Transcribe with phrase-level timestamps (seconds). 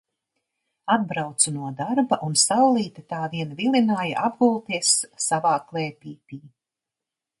[0.93, 4.95] Atbraucu no darba un saulīte tā vien vilināja apgulties
[5.27, 6.41] savā klēpītī.